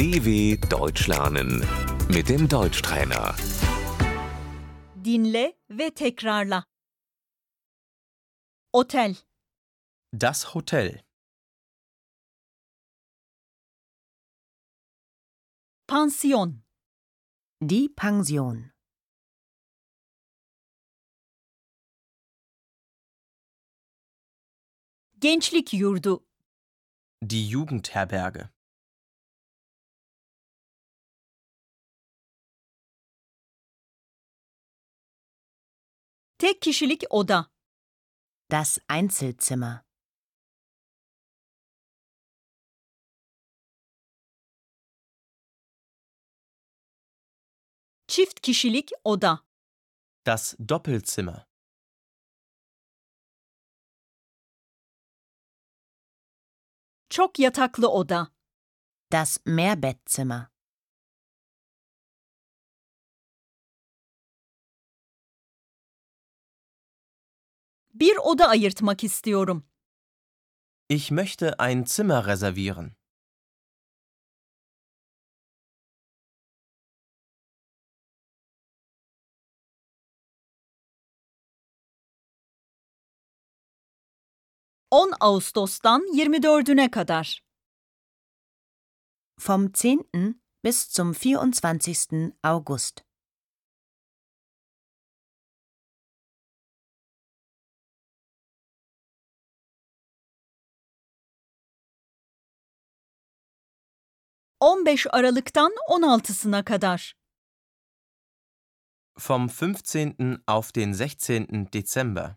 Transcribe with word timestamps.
DW 0.00 0.56
Deutsch 0.70 1.08
lernen 1.08 1.60
mit 2.08 2.30
dem 2.30 2.48
Deutschtrainer. 2.48 3.36
Dinle 4.94 5.54
ve 5.68 5.90
tekrarla. 5.94 6.64
Otel, 8.72 9.16
Das 10.12 10.54
Hotel. 10.54 11.02
pansiyon, 15.86 16.62
Die 17.60 17.88
Pension. 17.90 18.72
gençlik 25.20 25.72
yurdu, 25.74 26.26
Die 27.22 27.46
Jugendherberge. 27.50 28.50
Tek 36.40 36.62
kişilik 36.62 37.02
oda, 37.10 37.50
Das 38.50 38.78
Einzelzimmer. 38.90 39.80
çift 48.08 48.40
kişilik 48.40 48.90
oda, 49.04 49.44
Das 50.26 50.54
Doppelzimmer. 50.68 51.46
çok 57.10 57.38
yataklı 57.38 57.88
oda, 57.88 58.28
Das 59.12 59.38
Mehrbettzimmer. 59.46 60.46
Bir 67.94 68.16
oda 68.16 68.48
ayırtmak 68.48 69.04
istiyorum. 69.04 69.64
Ich 70.88 71.10
möchte 71.10 71.58
ein 71.58 71.84
Zimmer 71.84 72.26
reservieren. 72.26 72.96
...10 84.92 85.12
Ağustos'tan 85.20 86.02
24'üne 86.16 86.90
kadar. 86.90 87.42
Vom 89.38 89.72
10. 89.72 90.42
bis 90.64 90.88
zum 90.88 91.14
24. 91.14 92.34
August. 92.42 93.09
...15 104.60 105.06
Aralık'tan 105.10 105.72
16'sına 105.88 106.64
kadar. 106.64 107.14
Vom 109.18 109.48
15. 109.48 110.14
auf 110.46 110.74
den 110.74 110.92
16. 110.92 111.72
Dezember. 111.72 112.36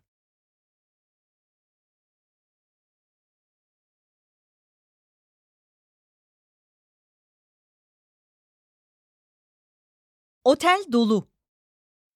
Otel 10.45 10.85
dolu. 10.91 11.27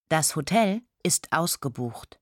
Das 0.09 0.35
Hotel 0.35 0.81
ist 1.03 1.31
ausgebucht. 1.31 2.19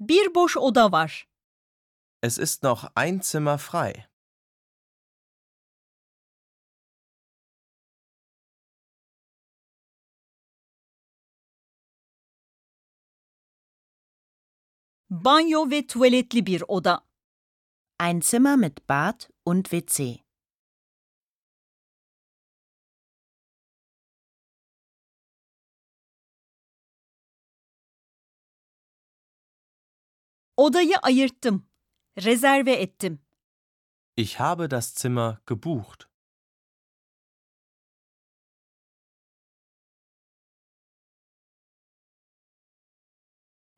Bir 0.00 0.34
boş 0.34 0.56
oda 0.56 0.92
var. 0.92 1.28
Es 2.22 2.38
ist 2.38 2.62
noch 2.62 2.84
ein 2.94 3.20
Zimmer 3.20 3.58
frei. 3.58 4.06
Banyo 15.10 15.70
ve 15.70 15.86
tuvaletli 15.86 16.46
bir 16.46 16.62
oda. 16.68 17.06
Ein 17.98 18.20
Zimmer 18.20 18.56
mit 18.56 18.88
Bad 18.88 19.30
und 19.44 19.68
WC. 19.72 20.29
Odayı 30.60 30.96
ayırttım. 31.02 31.66
Rezerve 32.18 32.72
ettim. 32.72 33.20
Ich 34.16 34.40
habe 34.40 34.70
das 34.70 34.94
Zimmer 34.94 35.38
gebucht. 35.46 36.04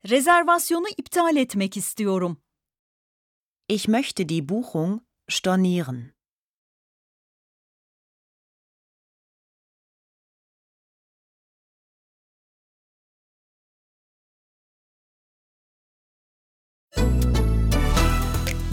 Rezervasyonu 0.09 0.87
iptal 0.97 1.35
etmek 1.35 1.77
istiyorum. 1.77 2.41
Ich 3.69 3.87
möchte 3.87 4.29
die 4.29 4.49
Buchung 4.49 5.01
stornieren. 5.29 6.13